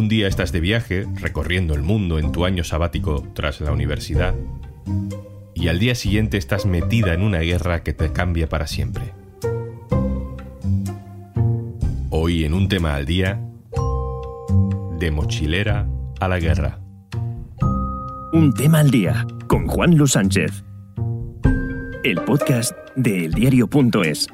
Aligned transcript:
Un 0.00 0.08
día 0.08 0.28
estás 0.28 0.50
de 0.50 0.60
viaje, 0.60 1.06
recorriendo 1.16 1.74
el 1.74 1.82
mundo 1.82 2.18
en 2.18 2.32
tu 2.32 2.46
año 2.46 2.64
sabático 2.64 3.22
tras 3.34 3.60
la 3.60 3.70
universidad, 3.70 4.34
y 5.54 5.68
al 5.68 5.78
día 5.78 5.94
siguiente 5.94 6.38
estás 6.38 6.64
metida 6.64 7.12
en 7.12 7.20
una 7.20 7.40
guerra 7.40 7.82
que 7.82 7.92
te 7.92 8.10
cambia 8.10 8.48
para 8.48 8.66
siempre. 8.66 9.12
Hoy 12.08 12.46
en 12.46 12.54
un 12.54 12.68
tema 12.68 12.94
al 12.94 13.04
día, 13.04 13.42
de 14.98 15.10
mochilera 15.10 15.86
a 16.18 16.28
la 16.28 16.38
guerra. 16.38 16.78
Un 18.32 18.54
tema 18.54 18.78
al 18.78 18.90
día 18.90 19.26
con 19.48 19.66
Juan 19.66 19.98
Luis 19.98 20.12
Sánchez. 20.12 20.64
El 22.04 22.22
podcast 22.24 22.72
de 22.96 23.26
eldiario.es. 23.26 24.28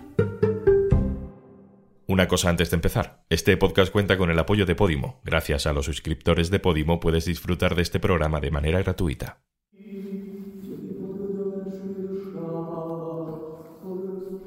Una 2.16 2.28
cosa 2.28 2.48
antes 2.48 2.70
de 2.70 2.76
empezar. 2.76 3.18
Este 3.28 3.58
podcast 3.58 3.92
cuenta 3.92 4.16
con 4.16 4.30
el 4.30 4.38
apoyo 4.38 4.64
de 4.64 4.74
Podimo. 4.74 5.20
Gracias 5.22 5.66
a 5.66 5.74
los 5.74 5.84
suscriptores 5.84 6.50
de 6.50 6.58
Podimo 6.58 6.98
puedes 6.98 7.26
disfrutar 7.26 7.74
de 7.74 7.82
este 7.82 8.00
programa 8.00 8.40
de 8.40 8.50
manera 8.50 8.78
gratuita. 8.78 9.40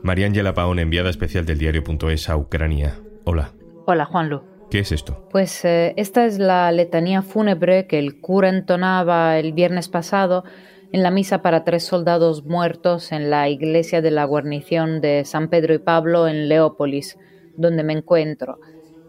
María 0.02 0.26
Ángela 0.26 0.56
Paón, 0.56 0.80
enviada 0.80 1.12
especial 1.12 1.46
del 1.46 1.60
diario.es 1.60 2.30
a 2.30 2.38
Ucrania. 2.38 2.96
Hola. 3.26 3.52
Hola, 3.86 4.06
Juanlu. 4.06 4.42
¿Qué 4.72 4.80
es 4.80 4.92
esto? 4.92 5.28
Pues 5.30 5.64
eh, 5.64 5.94
esta 5.96 6.26
es 6.26 6.40
la 6.40 6.72
letanía 6.72 7.22
fúnebre 7.22 7.86
que 7.86 8.00
el 8.00 8.20
cura 8.20 8.50
entonaba 8.50 9.38
el 9.38 9.54
viernes 9.54 9.90
pasado 9.90 10.44
en 10.92 11.04
la 11.04 11.12
misa 11.12 11.44
para 11.44 11.64
tres 11.66 11.84
soldados 11.84 12.44
muertos 12.46 13.12
en 13.12 13.30
la 13.30 13.48
iglesia 13.48 14.02
de 14.02 14.10
la 14.10 14.26
guarnición 14.26 15.02
de 15.02 15.24
San 15.24 15.50
Pedro 15.50 15.76
y 15.76 15.78
Pablo 15.78 16.28
en 16.28 16.50
Leópolis, 16.50 17.16
donde 17.60 17.84
me 17.84 17.94
encuentro. 17.94 18.60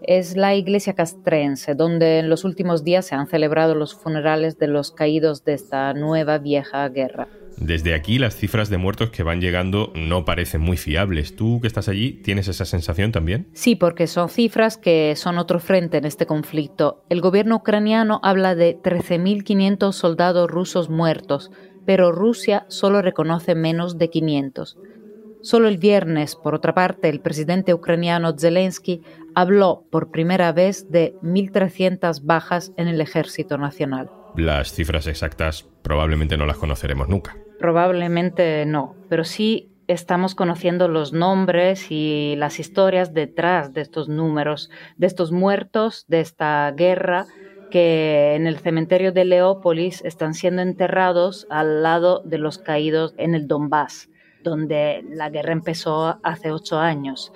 Es 0.03 0.37
la 0.37 0.55
iglesia 0.55 0.95
castrense, 0.95 1.75
donde 1.75 2.19
en 2.19 2.29
los 2.31 2.45
últimos 2.45 2.85
días 2.85 3.07
se 3.07 3.15
han 3.15 3.27
celebrado 3.27 3.75
los 3.75 3.95
funerales 3.95 4.59
de 4.59 4.67
los 4.67 4.93
caídos 4.93 5.45
de 5.45 5.55
esta 5.55 5.93
nueva 5.93 6.39
vieja 6.39 6.89
guerra. 6.89 7.29
Desde 7.59 7.93
aquí 7.93 8.19
las 8.19 8.35
cifras 8.35 8.71
de 8.71 8.79
muertos 8.79 9.11
que 9.11 9.23
van 9.23 9.43
llegando 9.43 9.93
no 9.95 10.25
parecen 10.25 10.63
muy 10.63 10.79
fiables. 10.79 11.37
¿Tú 11.37 11.61
que 11.61 11.67
estás 11.67 11.89
allí 11.89 12.13
tienes 12.13 12.49
esa 12.49 12.65
sensación 12.65 13.13
también? 13.13 13.49
Sí, 13.53 13.77
porque 13.77 14.07
son 14.07 14.31
cifras 14.31 14.79
que 14.79 15.15
son 15.15 15.37
otro 15.37 15.61
frente 15.61 15.99
en 15.99 16.07
este 16.07 16.25
conflicto. 16.25 17.05
El 17.11 17.21
gobierno 17.21 17.57
ucraniano 17.57 18.21
habla 18.23 18.55
de 18.55 18.79
13.500 18.81 19.93
soldados 19.93 20.51
rusos 20.51 20.89
muertos, 20.89 21.51
pero 21.85 22.13
Rusia 22.13 22.65
solo 22.69 23.03
reconoce 23.03 23.55
menos 23.55 23.99
de 23.99 24.09
500. 24.09 24.79
Solo 25.43 25.69
el 25.69 25.79
viernes, 25.79 26.37
por 26.37 26.55
otra 26.55 26.75
parte, 26.75 27.09
el 27.09 27.21
presidente 27.21 27.73
ucraniano 27.73 28.37
Zelensky 28.39 29.03
habló 29.35 29.85
por 29.91 30.11
primera 30.11 30.53
vez 30.53 30.91
de 30.91 31.15
1.300 31.23 32.21
bajas 32.25 32.73
en 32.77 32.89
el 32.89 33.01
ejército 33.01 33.57
nacional. 33.57 34.11
Las 34.37 34.73
cifras 34.73 35.07
exactas 35.07 35.67
probablemente 35.83 36.37
no 36.37 36.45
las 36.45 36.59
conoceremos 36.59 37.09
nunca. 37.09 37.37
Probablemente 37.59 38.67
no, 38.67 38.95
pero 39.09 39.25
sí 39.25 39.71
estamos 39.89 40.35
conociendo 40.35 40.89
los 40.89 41.15
nombres 41.15 41.91
y 41.91 42.35
las 42.37 42.61
historias 42.61 43.15
detrás 43.15 43.73
de 43.73 43.81
estos 43.81 44.09
números, 44.11 44.71
de 44.99 45.07
estos 45.07 45.33
muertos, 45.33 46.05
de 46.07 46.21
esta 46.21 46.71
guerra 46.73 47.27
que 47.71 48.35
en 48.35 48.47
el 48.47 48.59
cementerio 48.59 49.13
de 49.13 49.25
Leópolis 49.25 50.05
están 50.05 50.35
siendo 50.35 50.61
enterrados 50.61 51.47
al 51.49 51.83
lado 51.83 52.21
de 52.27 52.39
los 52.39 52.59
caídos 52.59 53.15
en 53.17 53.35
el 53.35 53.49
Donbass 53.49 54.11
donde 54.43 55.03
la 55.05 55.31
guerra 55.31 55.53
empezó 55.53 56.19
hace 56.23 56.51
ocho 56.53 56.79
años. 56.79 57.33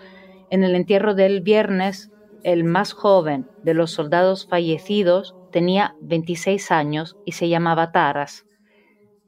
En 0.50 0.64
el 0.64 0.74
entierro 0.74 1.14
del 1.14 1.40
viernes, 1.42 2.12
el 2.42 2.64
más 2.64 2.92
joven 2.92 3.50
de 3.62 3.74
los 3.74 3.90
soldados 3.92 4.46
fallecidos 4.46 5.36
tenía 5.50 5.96
26 6.00 6.70
años 6.70 7.16
y 7.24 7.32
se 7.32 7.48
llamaba 7.48 7.92
Taras. 7.92 8.46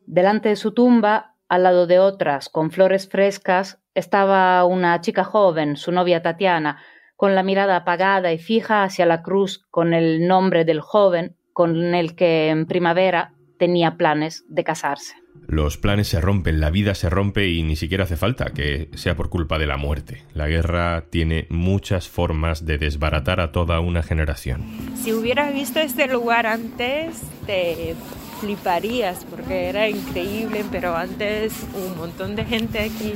Delante 0.07 0.49
de 0.51 0.57
su 0.57 0.73
tumba, 0.73 1.35
al 1.49 1.63
lado 1.65 1.87
de 1.87 1.99
otras, 1.99 2.49
con 2.49 2.71
flores 2.71 3.09
frescas, 3.09 3.81
estaba 3.95 4.65
una 4.65 5.01
chica 5.01 5.25
joven, 5.25 5.77
su 5.77 5.93
novia 5.93 6.23
Tatiana, 6.23 6.83
con 7.17 7.35
la 7.35 7.43
mirada 7.43 7.77
apagada 7.77 8.33
y 8.33 8.39
fija 8.39 8.85
hacia 8.85 9.07
la 9.07 9.23
cruz 9.23 9.67
con 9.71 9.95
el 9.95 10.27
nombre 10.27 10.65
del 10.65 10.81
joven 10.81 11.37
con 11.53 11.95
el 11.95 12.17
que 12.17 12.49
en 12.49 12.67
primavera 12.67 13.35
tenía 13.59 13.97
planes 13.97 14.45
de 14.49 14.65
casarse. 14.65 15.15
Los 15.47 15.77
planes 15.77 16.09
se 16.09 16.21
rompen, 16.21 16.61
la 16.61 16.71
vida 16.71 16.95
se 16.95 17.09
rompe 17.09 17.49
y 17.49 17.63
ni 17.63 17.77
siquiera 17.77 18.05
hace 18.05 18.17
falta 18.17 18.47
que 18.47 18.91
sea 18.95 19.17
por 19.17 19.29
culpa 19.29 19.59
de 19.59 19.67
la 19.67 19.77
muerte. 19.77 20.23
La 20.35 20.49
guerra 20.49 21.05
tiene 21.09 21.47
muchas 21.51 22.09
formas 22.09 22.67
de 22.67 22.79
desbaratar 22.79 23.41
a 23.41 23.53
toda 23.53 23.81
una 23.81 24.03
generación. 24.03 24.65
Si 25.03 25.13
hubieras 25.13 25.53
visto 25.55 25.79
este 25.79 26.09
lugar 26.09 26.47
antes, 26.47 27.21
te 27.47 27.95
fliparías 28.41 29.25
porque 29.25 29.69
era 29.69 29.89
increíble, 29.89 30.65
pero 30.71 30.97
antes 30.97 31.53
un 31.75 31.97
montón 31.97 32.37
de 32.37 32.45
gente 32.45 32.81
aquí, 32.81 33.15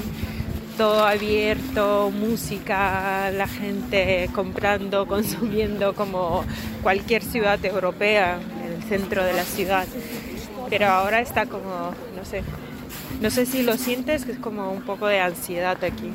todo 0.77 1.05
abierto, 1.05 2.11
música, 2.11 3.31
la 3.33 3.49
gente 3.49 4.31
comprando, 4.35 5.07
consumiendo 5.09 5.95
como 5.95 6.45
cualquier 6.83 7.23
ciudad 7.23 7.63
europea 7.65 8.39
en 8.65 8.73
el 8.73 8.83
centro 8.85 9.25
de 9.25 9.33
la 9.33 9.45
ciudad 9.45 9.87
pero 10.71 10.87
ahora 10.87 11.21
está 11.21 11.47
como, 11.47 11.93
no 12.17 12.25
sé, 12.25 12.43
no 13.21 13.29
sé 13.31 13.45
si 13.45 13.63
lo 13.63 13.77
sientes, 13.77 14.25
que 14.25 14.33
es 14.33 14.39
como 14.39 14.73
un 14.73 14.83
poco 14.83 15.09
de 15.09 15.21
ansiedad 15.21 15.83
aquí, 15.85 16.11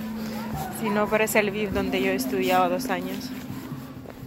si 0.81 0.89
no 0.89 1.07
parece 1.07 1.39
el 1.39 1.51
Viv 1.51 1.71
donde 1.71 2.01
yo 2.01 2.11
estudiaba 2.11 2.69
dos 2.69 2.89
años. 2.89 3.29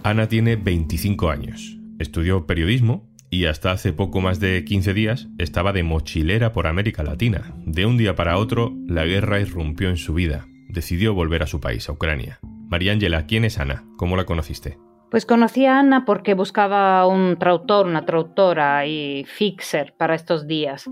Ana 0.05 0.29
tiene 0.29 0.57
25 0.57 1.31
años, 1.31 1.79
estudió 1.99 2.47
periodismo 2.47 3.09
y 3.31 3.47
hasta 3.47 3.73
hace 3.73 3.93
poco 3.93 4.21
más 4.21 4.39
de 4.39 4.65
15 4.65 4.95
días 4.95 5.29
estaba 5.39 5.73
de 5.73 5.83
mochilera 5.83 6.53
por 6.53 6.67
América 6.67 7.03
Latina. 7.03 7.55
De 7.65 7.87
un 7.87 7.97
día 7.97 8.15
para 8.15 8.39
otro, 8.39 8.75
la 8.87 9.05
guerra 9.05 9.41
irrumpió 9.41 9.91
en 9.91 9.97
su 9.97 10.15
vida. 10.15 10.47
Decidió 10.69 11.15
volver 11.15 11.43
a 11.43 11.47
su 11.47 11.61
país, 11.61 11.89
a 11.89 11.93
Ucrania. 11.93 12.39
María 12.69 12.93
Ángela, 12.93 13.27
¿quién 13.27 13.45
es 13.45 13.59
Ana? 13.59 13.85
¿Cómo 13.97 14.17
la 14.17 14.25
conociste? 14.25 14.79
Pues 15.11 15.25
conocí 15.25 15.65
a 15.65 15.79
Ana 15.79 16.05
porque 16.05 16.35
buscaba 16.35 17.07
un 17.07 17.39
traductor, 17.39 17.87
una 17.87 18.05
traductora 18.05 18.85
y 18.85 19.25
fixer 19.25 19.95
para 19.97 20.15
estos 20.15 20.47
días. 20.47 20.85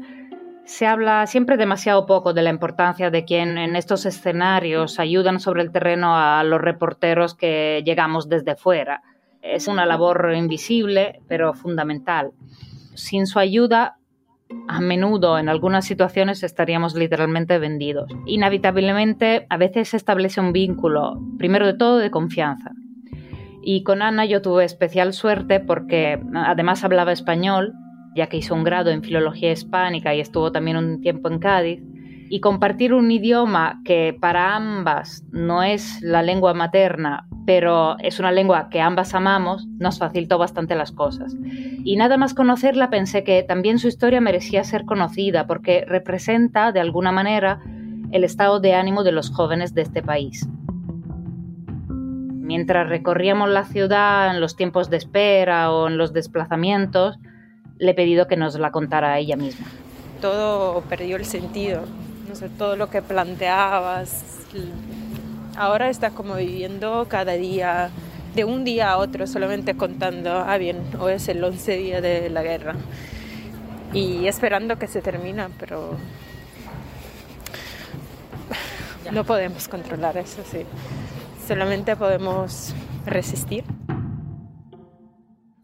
Se 0.65 0.87
habla 0.87 1.27
siempre 1.27 1.59
demasiado 1.59 2.07
poco 2.07 2.33
de 2.33 2.43
la 2.43 2.49
importancia 2.49 3.11
de 3.11 3.27
quien 3.27 3.59
en 3.59 3.77
estos 3.77 4.07
escenarios 4.07 4.99
ayudan 4.99 5.39
sobre 5.39 5.63
el 5.63 5.71
terreno 5.71 6.17
a 6.17 6.43
los 6.45 6.63
reporteros 6.63 7.35
que 7.35 7.83
llegamos 7.85 8.31
desde 8.31 8.57
fuera. 8.57 9.03
Es 9.43 9.69
una 9.69 9.85
labor 9.85 10.33
invisible, 10.35 11.21
pero 11.29 11.53
fundamental. 11.53 12.33
Sin 12.95 13.27
su 13.27 13.39
ayuda, 13.39 13.99
a 14.67 14.81
menudo 14.81 15.39
en 15.39 15.51
algunas 15.51 15.85
situaciones 15.85 16.43
estaríamos 16.43 16.95
literalmente 16.95 17.59
vendidos. 17.59 18.11
Inevitablemente, 18.25 19.47
a 19.51 19.59
veces 19.59 19.91
se 19.91 19.99
establece 19.99 20.41
un 20.41 20.53
vínculo, 20.53 21.21
primero 21.37 21.67
de 21.67 21.75
todo, 21.75 21.99
de 21.99 22.11
confianza. 22.11 22.73
Y 23.69 23.83
con 23.83 24.01
Ana 24.01 24.25
yo 24.27 24.43
tuve 24.43 24.65
especial 24.65 25.13
suerte 25.13 25.59
porque 25.59 26.21
además 26.37 26.85
hablaba 26.85 27.11
español, 27.11 27.73
ya 28.15 28.29
que 28.29 28.37
hizo 28.37 28.55
un 28.55 28.63
grado 28.63 28.91
en 28.91 29.03
filología 29.03 29.51
hispánica 29.51 30.15
y 30.15 30.21
estuvo 30.21 30.53
también 30.53 30.77
un 30.77 31.01
tiempo 31.01 31.29
en 31.29 31.41
Cádiz. 31.41 31.83
Y 32.31 32.39
compartir 32.39 32.95
un 32.95 33.11
idioma 33.11 33.81
que 33.85 34.17
para 34.21 34.55
ambas 34.55 35.25
no 35.33 35.65
es 35.65 36.01
la 36.01 36.23
lengua 36.23 36.55
materna, 36.55 37.27
pero 37.45 37.99
es 37.99 38.21
una 38.21 38.31
lengua 38.31 38.69
que 38.71 38.81
ambas 38.81 39.17
amamos, 39.17 39.67
nos 39.81 39.99
facilitó 39.99 40.39
bastante 40.39 40.77
las 40.77 40.93
cosas. 40.93 41.35
Y 41.85 41.97
nada 41.97 42.19
más 42.19 42.35
conocerla 42.35 42.89
pensé 42.89 43.25
que 43.25 43.43
también 43.43 43.81
su 43.81 43.89
historia 43.89 44.21
merecía 44.21 44.63
ser 44.63 44.85
conocida 44.85 45.49
porque 45.49 45.85
representa, 45.89 46.71
de 46.71 46.79
alguna 46.79 47.11
manera, 47.11 47.61
el 48.13 48.23
estado 48.23 48.61
de 48.61 48.75
ánimo 48.75 49.03
de 49.03 49.11
los 49.11 49.31
jóvenes 49.31 49.75
de 49.75 49.83
este 49.83 50.05
país. 50.05 50.49
Mientras 52.47 52.89
recorríamos 52.89 53.49
la 53.49 53.65
ciudad 53.65 54.31
en 54.31 54.41
los 54.41 54.55
tiempos 54.55 54.89
de 54.89 54.99
espera 54.99 55.73
o 55.73 55.89
en 55.89 55.99
los 55.99 56.13
desplazamientos, 56.13 57.19
le 57.77 57.91
he 57.91 57.95
pedido 57.95 58.29
que 58.29 58.37
nos 58.37 58.57
la 58.57 58.71
contara 58.71 59.19
ella 59.19 59.35
misma. 59.35 59.67
Todo 60.21 60.81
perdió 60.83 61.17
el 61.17 61.25
sentido, 61.25 61.83
no 62.29 62.37
sé, 62.37 62.49
todo 62.49 62.77
lo 62.77 62.89
que 62.89 63.03
planteabas. 63.03 64.47
Ahora 65.57 65.91
está 65.91 66.11
como 66.11 66.37
viviendo 66.37 67.07
cada 67.09 67.33
día, 67.33 67.91
de 68.37 68.45
un 68.45 68.63
día 68.63 68.93
a 68.93 68.99
otro, 68.99 69.27
solamente 69.27 69.77
contando, 69.77 70.31
ah 70.31 70.57
bien, 70.57 70.79
hoy 71.01 71.15
es 71.15 71.29
el 71.29 71.43
11 71.43 71.77
día 71.79 72.01
de 72.01 72.31
la 72.31 72.45
guerra. 72.45 72.77
Y 73.93 74.29
esperando 74.29 74.79
que 74.79 74.87
se 74.87 75.03
termine, 75.03 75.49
pero 75.59 75.97
no 79.11 79.25
podemos 79.25 79.67
controlar 79.67 80.17
eso, 80.17 80.45
sí 80.49 80.65
solamente 81.47 81.97
podemos 81.97 82.75
resistir. 83.05 83.65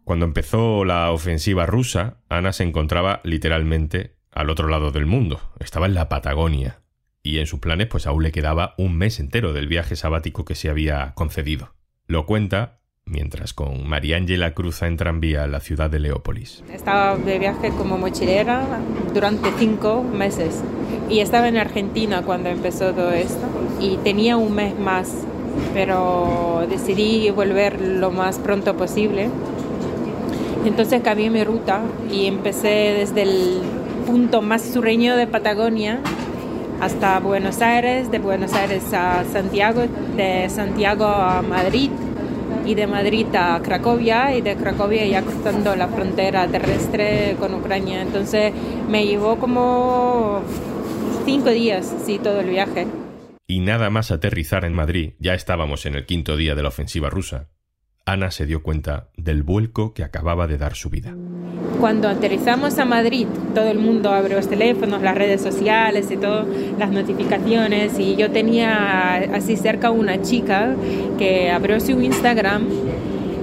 Cuando 0.05 0.25
empezó 0.25 0.85
la 0.85 1.11
ofensiva 1.11 1.67
rusa, 1.67 2.19
Ana 2.29 2.53
se 2.53 2.65
encontraba 2.65 3.21
literalmente 3.25 4.17
al 4.31 4.51
otro 4.51 4.69
lado 4.69 4.91
del 4.91 5.07
mundo. 5.07 5.41
Estaba 5.61 5.87
en 5.87 5.95
la 5.95 6.09
Patagonia. 6.09 6.81
Y 7.23 7.39
en 7.39 7.47
sus 7.47 7.61
planes 7.61 7.87
pues 7.87 8.07
aún 8.07 8.23
le 8.23 8.33
quedaba 8.33 8.75
un 8.79 8.97
mes 8.97 9.21
entero 9.21 9.53
del 9.53 9.69
viaje 9.69 9.95
sabático 9.95 10.45
que 10.45 10.57
se 10.57 10.69
había 10.69 11.13
concedido. 11.15 11.75
Lo 12.07 12.27
cuenta 12.27 12.81
mientras 13.05 13.53
con 13.53 13.89
Mariángela 13.89 14.55
cruza 14.55 14.87
en 14.87 14.97
tranvía 14.97 15.47
la 15.47 15.61
ciudad 15.61 15.91
de 15.91 16.01
Leópolis. 16.01 16.63
Estaba 16.73 17.17
de 17.17 17.39
viaje 17.39 17.71
como 17.71 17.99
mochilera 17.99 18.65
durante 19.13 19.51
cinco 19.59 20.03
meses 20.03 20.63
y 21.09 21.21
estaba 21.21 21.49
en 21.49 21.59
Argentina 21.59 22.23
cuando 22.23 22.49
empezó 22.49 22.93
todo 22.93 23.13
esto 23.13 23.47
y 23.81 23.97
tenía 23.99 24.37
un 24.37 24.55
mes 24.55 24.79
más, 24.79 25.27
pero 25.75 26.67
decidí 26.69 27.31
volver 27.31 27.81
lo 27.81 28.11
más 28.11 28.39
pronto 28.39 28.77
posible. 28.77 29.29
Entonces 30.65 31.03
cambié 31.03 31.31
mi 31.31 31.43
ruta 31.43 31.81
y 32.11 32.27
empecé 32.27 32.95
desde 32.99 33.23
el 33.23 33.61
punto 34.07 34.43
más 34.43 34.63
sureño 34.63 35.17
de 35.17 35.27
Patagonia 35.27 35.99
hasta 36.81 37.21
Buenos 37.21 37.63
Aires, 37.63 38.11
de 38.11 38.19
Buenos 38.19 38.53
Aires 38.55 38.83
a 38.93 39.25
Santiago, 39.33 39.83
de 40.17 40.49
Santiago 40.51 41.05
a 41.05 41.43
Madrid 41.43 41.91
y 42.65 42.75
de 42.75 42.87
Madrid 42.87 43.27
a 43.35 43.61
Cracovia 43.63 44.37
y 44.37 44.41
de 44.41 44.57
Cracovia 44.57 45.07
ya 45.07 45.23
cruzando 45.23 45.75
la 45.77 45.89
frontera 45.89 46.47
terrestre 46.47 47.37
con 47.39 47.55
Ucrania. 47.55 48.03
Entonces 48.03 48.53
me 48.89 49.07
llevó 49.07 49.37
como 49.37 50.41
cinco 51.25 51.51
días, 51.51 51.93
sí, 52.05 52.19
todo 52.19 52.41
el 52.41 52.51
viaje. 52.51 53.02
Y 53.47 53.61
nada 53.61 53.91
más 53.91 54.11
aterrizar 54.11 54.65
en 54.65 54.73
Madrid, 54.73 55.13
ya 55.19 55.35
estábamos 55.35 55.87
en 55.87 55.95
el 55.95 56.07
quinto 56.07 56.37
día 56.37 56.55
de 56.55 56.63
la 56.63 56.69
ofensiva 56.69 57.11
rusa. 57.11 57.49
Ana 58.05 58.31
se 58.31 58.47
dio 58.47 58.63
cuenta 58.63 59.11
del 59.17 59.43
vuelco 59.43 59.95
que 59.95 60.03
acababa 60.03 60.47
de 60.47 60.59
dar 60.59 60.75
su 60.75 60.91
vida. 60.91 61.15
Cuando 61.81 62.09
aterrizamos 62.09 62.79
a 62.79 62.85
Madrid, 62.85 63.27
todo 63.55 63.69
el 63.69 63.79
mundo 63.79 64.13
abrió 64.13 64.37
los 64.37 64.49
teléfonos, 64.49 65.03
las 65.03 65.17
redes 65.17 65.41
sociales 65.41 66.11
y 66.11 66.17
todas 66.17 66.47
las 66.79 66.91
notificaciones 66.91 67.99
y 67.99 68.17
yo 68.17 68.31
tenía 68.31 69.17
así 69.35 69.57
cerca 69.57 69.91
una 69.91 70.23
chica 70.23 70.75
que 71.19 71.51
abrió 71.51 71.81
su 71.81 72.01
Instagram 72.01 72.67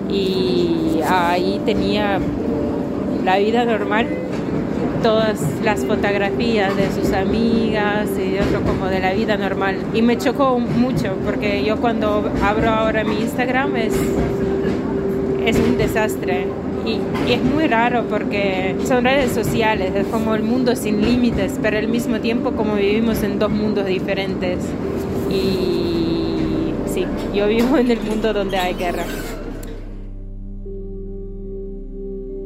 y 0.09 0.99
ahí 1.07 1.61
tenía 1.65 2.19
la 3.23 3.37
vida 3.37 3.65
normal, 3.65 4.07
todas 5.01 5.39
las 5.63 5.85
fotografías 5.85 6.75
de 6.75 6.89
sus 6.91 7.11
amigas 7.13 8.09
y 8.17 8.37
otro 8.37 8.61
como 8.61 8.87
de 8.87 8.99
la 8.99 9.13
vida 9.13 9.37
normal. 9.37 9.77
Y 9.93 10.01
me 10.01 10.17
chocó 10.17 10.59
mucho 10.59 11.13
porque 11.25 11.63
yo 11.63 11.77
cuando 11.77 12.31
abro 12.43 12.69
ahora 12.69 13.03
mi 13.03 13.19
Instagram 13.21 13.75
es, 13.77 13.93
es 15.45 15.57
un 15.57 15.77
desastre 15.77 16.47
y, 16.85 16.99
es 17.31 17.43
muy 17.43 17.67
raro 17.67 18.05
porque 18.09 18.75
son 18.85 19.03
redes 19.03 19.31
sociales, 19.31 19.93
es 19.95 20.07
como 20.07 20.35
el 20.35 20.43
mundo 20.43 20.75
sin 20.75 21.01
límites, 21.01 21.59
pero 21.61 21.77
al 21.77 21.87
mismo 21.87 22.19
tiempo 22.19 22.51
como 22.51 22.75
vivimos 22.75 23.23
en 23.23 23.39
dos 23.39 23.51
mundos 23.51 23.85
diferentes. 23.85 24.59
Y 25.29 26.73
sí, 26.91 27.05
yo 27.33 27.47
vivo 27.47 27.77
en 27.77 27.91
el 27.91 27.99
mundo 28.01 28.33
donde 28.33 28.57
hay 28.57 28.73
guerra. 28.73 29.03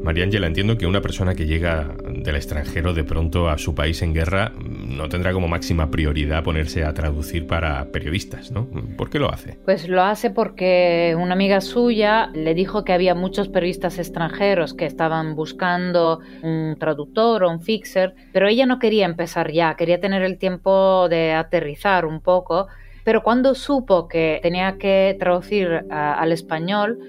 María 0.04 0.26
Ángela, 0.26 0.48
entiendo 0.48 0.78
que 0.78 0.86
una 0.86 1.00
persona 1.00 1.34
que 1.34 1.46
llega 1.46 1.96
del 2.10 2.36
extranjero 2.36 2.94
de 2.94 3.06
pronto 3.06 3.48
a 3.50 3.58
su 3.58 3.74
país 3.74 4.02
en 4.02 4.14
guerra 4.14 4.52
no 4.60 5.08
tendrá 5.08 5.32
como 5.32 5.48
máxima 5.48 5.90
prioridad 5.90 6.44
ponerse 6.44 6.84
a 6.84 6.94
traducir 6.94 7.48
para 7.48 7.86
periodistas, 7.86 8.52
¿no? 8.52 8.68
¿Por 8.98 9.10
qué 9.10 9.20
lo 9.20 9.32
hace? 9.32 9.58
Pues 9.64 9.88
lo 9.88 10.04
hace 10.04 10.30
porque 10.30 11.16
una 11.18 11.34
amiga 11.34 11.62
suya 11.62 12.30
le 12.34 12.54
dijo 12.54 12.84
que 12.84 12.92
había 12.92 13.16
muchos 13.16 13.48
periodistas 13.48 13.98
extranjeros 13.98 14.74
que 14.74 14.86
estaban 14.86 15.36
buscando 15.36 16.20
un 16.42 16.76
traductor 16.78 17.46
o 17.46 17.50
un 17.50 17.62
fixer, 17.62 18.14
pero 18.34 18.50
ella 18.50 18.66
no 18.66 18.80
quería 18.80 19.06
empezar 19.06 19.54
ya, 19.54 19.76
quería 19.76 20.02
tener 20.02 20.22
el 20.22 20.38
tiempo 20.38 21.08
de 21.08 21.32
aterrizar 21.32 22.06
un 22.06 22.20
poco. 22.20 22.68
Pero 23.06 23.24
cuando 23.24 23.56
supo 23.56 24.08
que 24.08 24.40
tenía 24.44 24.78
que 24.78 25.16
traducir 25.20 25.86
al 25.90 26.32
español, 26.32 27.00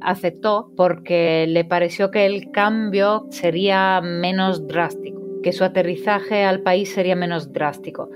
aceptó 0.00 0.70
porque 0.76 1.46
le 1.48 1.64
pareció 1.64 2.10
que 2.10 2.26
el 2.26 2.50
cambio 2.50 3.26
sería 3.30 4.00
menos 4.00 4.66
drástico, 4.66 5.20
que 5.42 5.52
su 5.52 5.64
aterrizaje 5.64 6.44
al 6.44 6.62
país 6.62 6.92
sería 6.92 7.16
menos 7.16 7.52
drástico. 7.52 8.10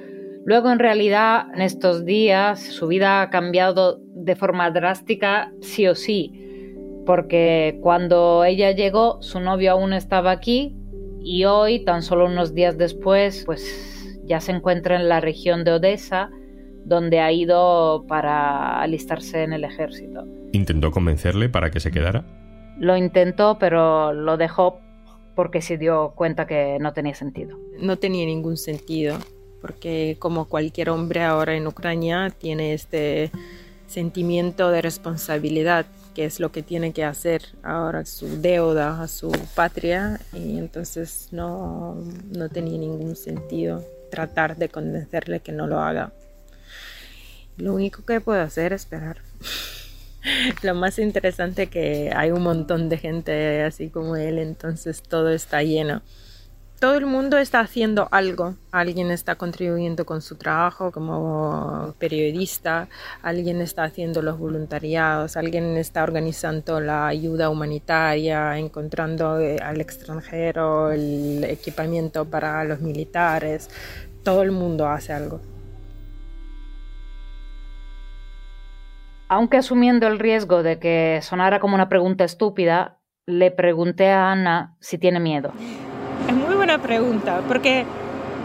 Luego, 0.45 0.73
en 0.73 0.79
realidad, 0.79 1.47
en 1.55 1.63
estos 1.63 2.05
días 2.05 2.61
su 2.61 2.89
vida 2.89 3.23
ha 3.23 3.31
cambiado 3.31 4.01
de 4.15 4.35
forma 4.35 4.71
drástica, 4.71 5.53
sí 5.61 5.87
o 5.87 5.95
sí, 5.95 6.33
porque 7.07 7.79
cuando 7.81 8.45
ella 8.45 8.73
llegó, 8.73 9.23
su 9.23 9.41
novio 9.41 9.73
aún 9.73 9.93
estaba 9.93 10.31
aquí 10.31 10.77
y 11.21 11.45
hoy, 11.45 11.85
tan 11.85 12.03
solo 12.03 12.27
unos 12.27 12.55
días 12.55 12.77
después, 12.79 13.45
pues 13.47 14.21
ya 14.25 14.41
se 14.41 14.53
encuentra 14.53 14.97
en 14.97 15.09
la 15.09 15.21
región 15.21 15.65
de 15.65 15.73
Odessa, 15.73 16.31
donde 16.85 17.21
ha 17.21 17.33
ido 17.33 18.05
para 18.09 18.81
alistarse 18.81 19.43
en 19.43 19.53
el 19.53 19.65
ejército. 19.65 20.27
¿Intentó 20.53 20.91
convencerle 20.91 21.49
para 21.49 21.71
que 21.71 21.81
se 21.81 21.91
quedara? 21.91 22.25
Lo 22.79 22.97
intentó, 22.97 23.59
pero 23.59 24.13
lo 24.13 24.37
dejó 24.37 24.81
porque 25.35 25.63
se 25.63 25.79
dio 25.79 26.13
cuenta 26.15 26.47
que 26.47 26.79
no 26.81 26.93
tenía 26.93 27.15
sentido. 27.15 27.59
No 27.81 27.97
tenía 27.97 28.27
ningún 28.27 28.57
sentido, 28.57 29.19
porque 29.61 30.17
como 30.19 30.47
cualquier 30.47 30.91
hombre 30.91 31.23
ahora 31.23 31.55
en 31.55 31.67
Ucrania 31.67 32.33
tiene 32.37 32.75
este 32.75 33.31
sentimiento 33.87 34.71
de 34.71 34.83
responsabilidad, 34.83 35.87
que 36.15 36.25
es 36.25 36.41
lo 36.41 36.53
que 36.53 36.63
tiene 36.63 36.93
que 36.93 37.05
hacer 37.05 37.43
ahora 37.63 38.05
su 38.05 38.41
deuda 38.41 39.03
a 39.03 39.09
su 39.09 39.33
patria, 39.55 40.21
y 40.33 40.59
entonces 40.59 41.29
no, 41.31 41.97
no 42.37 42.49
tenía 42.49 42.79
ningún 42.79 43.17
sentido 43.17 43.83
tratar 44.11 44.57
de 44.57 44.69
convencerle 44.69 45.41
que 45.41 45.53
no 45.53 45.67
lo 45.67 45.79
haga. 45.79 46.13
Lo 47.57 47.75
único 47.75 48.05
que 48.05 48.21
puedo 48.21 48.41
hacer 48.41 48.73
es 48.73 48.83
esperar. 48.83 49.19
Lo 50.63 50.75
más 50.75 50.99
interesante 50.99 51.69
que 51.69 52.13
hay 52.15 52.31
un 52.31 52.43
montón 52.43 52.89
de 52.89 52.99
gente 52.99 53.63
así 53.63 53.91
como 53.91 54.17
él, 54.17 54.39
entonces 54.39 55.03
todo 55.03 55.31
está 55.31 55.63
lleno. 55.63 56.03
Todo 56.83 56.97
el 56.97 57.07
mundo 57.07 57.39
está 57.39 57.61
haciendo 57.61 58.09
algo. 58.11 58.57
Alguien 58.73 59.13
está 59.13 59.37
contribuyendo 59.37 60.05
con 60.05 60.21
su 60.21 60.35
trabajo 60.35 60.91
como 60.91 61.95
periodista, 62.01 62.89
alguien 63.23 63.61
está 63.61 63.85
haciendo 63.85 64.21
los 64.21 64.37
voluntariados, 64.37 65.37
alguien 65.37 65.77
está 65.77 66.03
organizando 66.03 66.81
la 66.81 67.07
ayuda 67.07 67.51
humanitaria, 67.51 68.59
encontrando 68.59 69.39
eh, 69.39 69.59
al 69.63 69.81
extranjero 69.81 70.91
el 70.91 71.45
equipamiento 71.45 72.25
para 72.25 72.65
los 72.65 72.81
militares. 72.81 73.71
Todo 74.25 74.43
el 74.43 74.51
mundo 74.51 74.89
hace 74.89 75.13
algo. 75.13 75.52
Aunque 79.33 79.57
asumiendo 79.57 80.09
el 80.09 80.19
riesgo 80.19 80.63
de 80.63 80.79
que 80.79 81.21
sonara 81.23 81.59
como 81.59 81.75
una 81.75 81.89
pregunta 81.89 82.23
estúpida, 82.23 82.99
le 83.25 83.51
pregunté 83.51 84.11
a 84.11 84.31
Ana 84.31 84.77
si 84.79 84.99
tiene 84.99 85.21
miedo. 85.21 85.53
Es 86.29 86.35
muy 86.35 86.55
buena 86.55 86.77
pregunta, 86.77 87.41
porque 87.49 87.87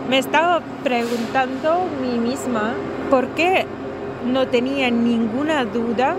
me 0.10 0.18
estaba 0.18 0.62
preguntando 0.86 1.74
a 1.74 2.02
mí 2.02 2.18
misma 2.18 2.74
por 3.10 3.28
qué 3.32 3.66
no 4.32 4.48
tenía 4.48 4.90
ninguna 4.90 5.66
duda 5.66 6.16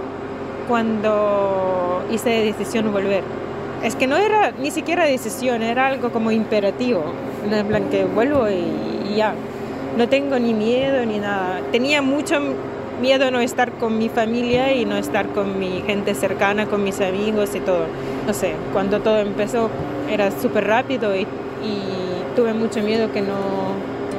cuando 0.68 2.04
hice 2.12 2.28
decisión 2.28 2.92
volver. 2.92 3.22
Es 3.82 3.96
que 3.96 4.06
no 4.06 4.18
era 4.18 4.50
ni 4.50 4.70
siquiera 4.70 5.06
decisión, 5.06 5.62
era 5.62 5.86
algo 5.86 6.10
como 6.10 6.30
imperativo. 6.30 7.04
En 7.50 7.66
plan 7.68 7.88
que 7.88 8.04
vuelvo 8.04 8.46
y, 8.50 9.12
y 9.12 9.16
ya. 9.16 9.32
No 9.96 10.10
tengo 10.10 10.38
ni 10.38 10.52
miedo 10.52 11.06
ni 11.06 11.20
nada. 11.20 11.62
Tenía 11.72 12.02
mucho 12.02 12.38
miedo 13.00 13.30
no 13.30 13.40
estar 13.40 13.72
con 13.72 13.98
mi 13.98 14.08
familia 14.08 14.74
y 14.74 14.84
no 14.84 14.96
estar 14.96 15.28
con 15.28 15.58
mi 15.58 15.82
gente 15.86 16.14
cercana, 16.14 16.66
con 16.66 16.82
mis 16.84 17.00
amigos 17.00 17.54
y 17.54 17.60
todo. 17.60 17.86
No 18.26 18.34
sé, 18.34 18.54
cuando 18.72 19.00
todo 19.00 19.18
empezó 19.18 19.70
era 20.10 20.30
súper 20.30 20.66
rápido 20.66 21.14
y, 21.16 21.26
tuve 22.36 22.54
mucho 22.54 22.80
miedo 22.82 23.10
que 23.12 23.20
no 23.20 23.34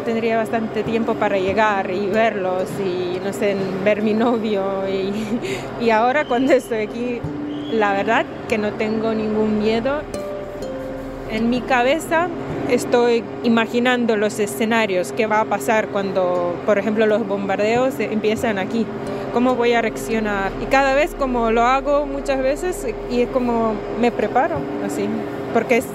tendría 0.03 0.35
bastante 0.35 0.83
tiempo 0.83 1.13
para 1.13 1.37
llegar 1.37 1.89
y 1.89 2.07
verlos 2.07 2.65
y 2.77 3.17
no 3.23 3.31
sé, 3.31 3.55
ver 3.85 4.01
mi 4.01 4.13
novio 4.13 4.61
y, 4.89 5.89
ahora 5.91 6.25
cuando 6.25 6.51
estoy 6.51 6.79
aquí, 6.79 7.21
la 7.71 7.93
verdad 7.93 8.25
que 8.49 8.57
no 8.57 8.73
tengo 8.73 9.13
ningún 9.13 9.59
miedo. 9.59 10.01
En 11.31 11.49
mi 11.49 11.61
cabeza 11.61 12.27
estoy 12.69 13.23
imaginando 13.43 14.15
los 14.15 14.39
escenarios 14.39 15.11
que 15.11 15.25
va 15.25 15.41
a 15.41 15.45
pasar 15.45 15.89
cuando, 15.89 16.55
por 16.65 16.77
ejemplo, 16.77 17.05
los 17.05 17.27
bombardeos 17.27 17.99
empiezan 17.99 18.59
aquí. 18.59 18.85
¿Cómo 19.33 19.55
voy 19.55 19.73
a 19.73 19.81
reaccionar? 19.81 20.51
Y 20.61 20.65
cada 20.65 20.93
vez 20.95 21.13
como 21.15 21.51
lo 21.51 21.63
hago 21.63 22.05
muchas 22.05 22.41
veces 22.41 22.87
y 23.11 23.21
es 23.21 23.29
como 23.29 23.75
me 23.99 24.11
preparo 24.11 24.57
así, 24.83 25.07
porque 25.53 25.77
es, 25.77 25.85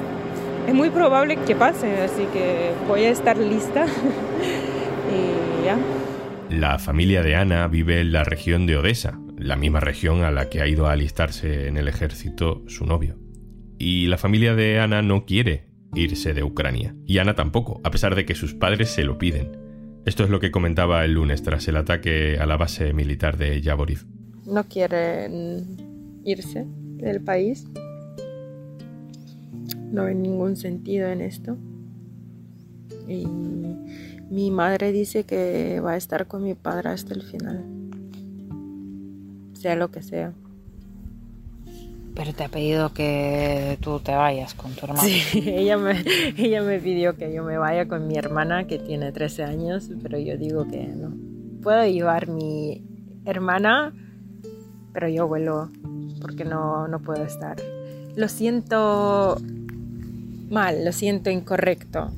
es 0.69 0.75
muy 0.75 0.91
probable 0.91 1.37
que 1.37 1.57
pase, 1.57 2.01
así 2.03 2.27
que 2.33 2.71
voy 2.87 3.05
a 3.05 3.11
estar 3.11 3.37
lista 3.37 3.87
y 5.13 5.65
ya. 5.65 5.77
La 6.51 6.79
familia 6.79 7.23
de 7.23 7.35
Ana 7.35 7.67
vive 7.67 8.01
en 8.01 8.13
la 8.13 8.23
región 8.23 8.67
de 8.67 8.77
Odessa, 8.77 9.19
la 9.37 9.57
misma 9.57 9.81
región 9.81 10.23
a 10.23 10.31
la 10.31 10.49
que 10.49 10.61
ha 10.61 10.69
ido 10.69 10.87
a 10.87 10.93
alistarse 10.93 11.67
en 11.67 11.77
el 11.77 11.89
ejército 11.89 12.63
su 12.69 12.87
novio. 12.87 13.17
Y 13.79 14.07
la 14.07 14.19
familia 14.19 14.55
de 14.55 14.79
Ana 14.79 15.03
no 15.03 15.25
quiere 15.27 15.74
irse 15.95 16.35
de 16.35 16.43
Ucrania. 16.43 16.95
Y 17.07 17.19
Ana 17.19 17.35
tampoco, 17.35 17.81
a 17.85 17.91
pesar 17.91 18.15
de 18.15 18.25
que 18.25 18.35
sus 18.35 18.55
padres 18.55 18.91
se 18.91 19.05
lo 19.05 19.19
piden. 19.19 19.57
Esto 20.05 20.25
es 20.25 20.31
lo 20.31 20.41
que 20.41 20.51
comentaba 20.51 21.05
el 21.05 21.13
lunes 21.13 21.43
tras 21.43 21.67
el 21.69 21.77
ataque 21.77 22.39
a 22.39 22.47
la 22.47 22.57
base 22.57 22.93
militar 22.93 23.39
de 23.39 23.61
Yavoriv. 23.63 24.05
No 24.47 24.65
quieren 24.65 26.21
irse 26.25 26.67
del 26.67 27.23
país. 27.23 27.67
No 29.91 30.03
hay 30.03 30.15
ningún 30.15 30.57
sentido 30.57 31.09
en 31.09 31.21
esto. 31.21 31.57
Y 33.09 33.27
mi 33.27 34.51
madre 34.51 34.93
dice 34.93 35.25
que 35.25 35.81
va 35.81 35.93
a 35.93 35.97
estar 35.97 36.27
con 36.27 36.43
mi 36.43 36.55
padre 36.55 36.91
hasta 36.91 37.15
el 37.15 37.23
final. 37.23 37.65
Sea 39.55 39.77
lo 39.77 39.91
que 39.91 40.03
sea. 40.03 40.35
Pero 42.15 42.33
te 42.33 42.45
ha 42.45 42.49
pedido 42.49 42.93
que 42.93 43.77
tú 43.81 43.99
te 43.99 44.15
vayas 44.15 44.55
con 44.55 44.73
tu 44.73 44.87
hermana. 44.87 45.03
Sí, 45.03 45.43
ella 45.47 45.77
me, 45.77 46.05
ella 46.37 46.63
me 46.63 46.79
pidió 46.79 47.17
que 47.17 47.33
yo 47.33 47.43
me 47.43 47.59
vaya 47.59 47.89
con 47.89 48.07
mi 48.07 48.17
hermana 48.17 48.67
que 48.67 48.79
tiene 48.79 49.11
13 49.13 49.45
años, 49.45 49.91
pero 50.03 50.19
yo 50.19 50.37
digo 50.37 50.69
que 50.69 50.87
no. 50.87 51.13
Puedo 51.63 51.85
llevar 51.87 52.29
mi 52.29 52.83
hermana, 53.25 53.93
pero 54.93 55.09
yo 55.09 55.27
vuelo 55.27 55.71
porque 56.21 56.45
no, 56.45 56.87
no 56.89 57.01
puedo 57.01 57.25
estar. 57.25 57.57
Lo 58.17 58.29
siento 58.29 59.39
mal, 60.49 60.85
lo 60.85 60.93
siento 60.93 61.31
incorrecto 61.31 62.13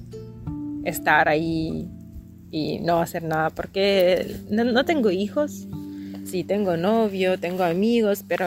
estar 0.84 1.28
ahí 1.28 1.88
y 2.50 2.78
no 2.80 3.00
hacer 3.00 3.22
nada 3.22 3.50
porque 3.50 4.36
no, 4.50 4.64
no 4.64 4.84
tengo 4.84 5.10
hijos. 5.10 5.66
Sí, 6.24 6.44
tengo 6.44 6.76
novio, 6.76 7.38
tengo 7.38 7.64
amigos, 7.64 8.24
pero 8.26 8.46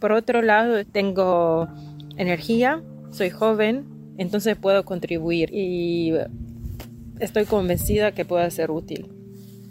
por 0.00 0.12
otro 0.12 0.42
lado, 0.42 0.84
tengo 0.84 1.68
energía, 2.16 2.82
soy 3.10 3.30
joven, 3.30 3.84
entonces 4.16 4.56
puedo 4.56 4.84
contribuir 4.84 5.50
y 5.52 6.14
estoy 7.20 7.44
convencida 7.44 8.12
que 8.12 8.24
puedo 8.24 8.48
ser 8.50 8.70
útil. 8.70 9.08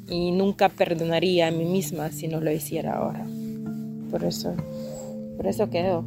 Y 0.10 0.32
nunca 0.32 0.70
perdonaría 0.70 1.48
a 1.48 1.52
mí 1.52 1.66
misma 1.66 2.12
si 2.12 2.28
no 2.28 2.40
lo 2.40 2.52
hiciera 2.52 2.96
ahora. 2.96 3.26
Por 4.10 4.24
eso, 4.24 4.56
por 5.36 5.48
eso 5.48 5.70
quedo. 5.70 6.06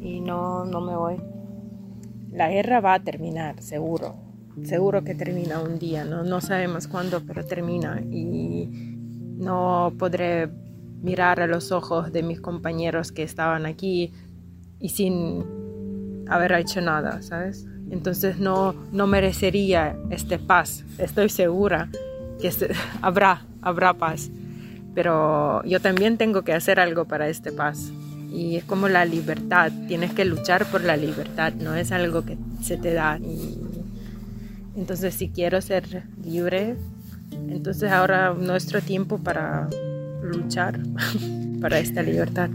Y 0.00 0.20
no, 0.20 0.64
no 0.64 0.80
me 0.80 0.96
voy. 0.96 1.16
La 2.30 2.48
guerra 2.50 2.80
va 2.80 2.94
a 2.94 3.02
terminar, 3.02 3.60
seguro. 3.62 4.14
Seguro 4.62 5.02
que 5.02 5.14
termina 5.14 5.60
un 5.60 5.78
día, 5.78 6.04
no, 6.04 6.22
no 6.22 6.40
sabemos 6.40 6.86
cuándo, 6.86 7.20
pero 7.26 7.44
termina. 7.44 8.00
Y 8.00 8.68
no 9.36 9.92
podré 9.98 10.48
mirar 11.02 11.40
a 11.40 11.46
los 11.46 11.72
ojos 11.72 12.12
de 12.12 12.22
mis 12.22 12.40
compañeros 12.40 13.12
que 13.12 13.22
estaban 13.22 13.66
aquí 13.66 14.12
y 14.80 14.90
sin 14.90 15.44
haber 16.28 16.52
hecho 16.52 16.80
nada, 16.80 17.22
¿sabes? 17.22 17.66
Entonces 17.90 18.38
no, 18.38 18.74
no 18.92 19.06
merecería 19.06 19.96
este 20.10 20.38
paz. 20.38 20.84
Estoy 20.98 21.28
segura 21.28 21.88
que 22.40 22.50
habrá, 23.02 23.44
habrá 23.62 23.94
paz. 23.94 24.30
Pero 24.94 25.62
yo 25.64 25.80
también 25.80 26.16
tengo 26.16 26.42
que 26.42 26.52
hacer 26.52 26.80
algo 26.80 27.04
para 27.04 27.28
este 27.28 27.52
paz. 27.52 27.92
Y 28.32 28.56
es 28.56 28.64
como 28.64 28.88
la 28.88 29.04
libertad. 29.04 29.70
Tienes 29.88 30.12
que 30.12 30.24
luchar 30.24 30.66
por 30.66 30.82
la 30.82 30.96
libertad. 30.96 31.52
No 31.54 31.74
es 31.74 31.92
algo 31.92 32.24
que 32.24 32.36
se 32.62 32.76
te 32.76 32.92
da. 32.92 33.18
entonces 34.76 35.14
si 35.14 35.28
quiero 35.28 35.60
ser 35.60 36.04
libre, 36.24 36.76
entonces 37.48 37.90
ahora 37.90 38.34
nuestro 38.34 38.80
tiempo 38.80 39.18
para 39.18 39.68
luchar 40.22 40.80
para 41.60 41.78
esta 41.78 42.02
libertad. 42.02 42.50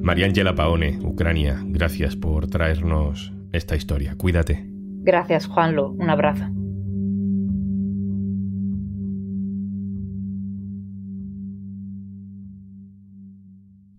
Mariangela 0.00 0.54
Paone, 0.54 0.98
Ucrania, 1.02 1.62
gracias 1.64 2.14
por 2.14 2.46
traernos 2.48 3.32
esta 3.52 3.74
historia. 3.74 4.16
Cuídate. 4.16 4.66
Gracias, 4.66 5.46
Juanlo. 5.46 5.92
Un 5.92 6.10
abrazo. 6.10 6.44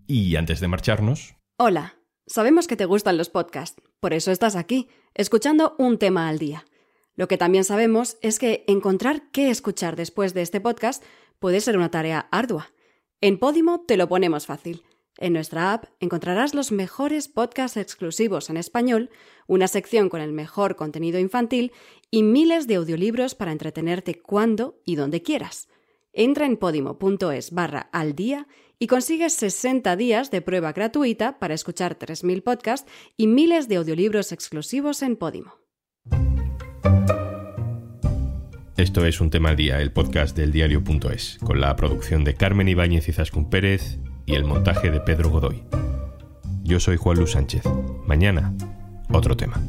Y 0.07 0.35
antes 0.35 0.59
de 0.59 0.67
marcharnos... 0.67 1.35
Hola, 1.57 1.95
sabemos 2.27 2.67
que 2.67 2.75
te 2.75 2.85
gustan 2.85 3.17
los 3.17 3.29
podcasts, 3.29 3.81
por 3.99 4.13
eso 4.13 4.31
estás 4.31 4.55
aquí, 4.55 4.87
escuchando 5.15 5.75
un 5.79 5.97
tema 5.97 6.27
al 6.27 6.37
día. 6.37 6.65
Lo 7.15 7.27
que 7.27 7.37
también 7.37 7.63
sabemos 7.63 8.17
es 8.21 8.39
que 8.39 8.63
encontrar 8.67 9.31
qué 9.31 9.49
escuchar 9.49 9.95
después 9.95 10.33
de 10.33 10.41
este 10.41 10.61
podcast 10.61 11.03
puede 11.39 11.61
ser 11.61 11.77
una 11.77 11.91
tarea 11.91 12.27
ardua. 12.31 12.71
En 13.21 13.39
Podimo 13.39 13.81
te 13.81 13.97
lo 13.97 14.07
ponemos 14.07 14.45
fácil. 14.45 14.83
En 15.17 15.31
nuestra 15.31 15.71
app 15.71 15.85
encontrarás 16.01 16.53
los 16.53 16.73
mejores 16.73 17.29
podcasts 17.29 17.77
exclusivos 17.77 18.49
en 18.49 18.57
español, 18.57 19.09
una 19.47 19.69
sección 19.69 20.09
con 20.09 20.19
el 20.19 20.33
mejor 20.33 20.75
contenido 20.75 21.19
infantil 21.19 21.71
y 22.11 22.23
miles 22.23 22.67
de 22.67 22.75
audiolibros 22.75 23.33
para 23.33 23.53
entretenerte 23.53 24.21
cuando 24.21 24.81
y 24.85 24.95
donde 24.95 25.21
quieras. 25.21 25.69
Entra 26.11 26.45
en 26.45 26.57
podimo.es 26.57 27.51
barra 27.51 27.89
al 27.93 28.15
día 28.15 28.47
y 28.77 28.87
consigues 28.87 29.33
60 29.33 29.95
días 29.95 30.31
de 30.31 30.41
prueba 30.41 30.73
gratuita 30.73 31.39
para 31.39 31.53
escuchar 31.53 31.97
3.000 31.97 32.43
podcasts 32.43 32.91
y 33.15 33.27
miles 33.27 33.69
de 33.69 33.77
audiolibros 33.77 34.33
exclusivos 34.33 35.01
en 35.01 35.15
Podimo. 35.15 35.64
Esto 38.77 39.05
es 39.05 39.21
Un 39.21 39.29
Tema 39.29 39.51
al 39.51 39.55
Día, 39.55 39.79
el 39.79 39.93
podcast 39.93 40.35
del 40.35 40.51
diario.es, 40.51 41.37
con 41.41 41.61
la 41.61 41.73
producción 41.77 42.25
de 42.25 42.33
Carmen 42.33 42.67
Ibáñez 42.67 43.07
y 43.07 43.13
Zascun 43.13 43.49
Pérez 43.49 43.99
y 44.25 44.35
el 44.35 44.43
montaje 44.43 44.91
de 44.91 44.99
Pedro 44.99 45.29
Godoy. 45.29 45.63
Yo 46.61 46.81
soy 46.81 46.97
Juan 46.97 47.17
Luis 47.17 47.31
Sánchez. 47.31 47.63
Mañana, 48.05 48.53
otro 49.09 49.37
tema. 49.37 49.61